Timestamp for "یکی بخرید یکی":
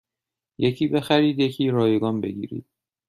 0.57-1.69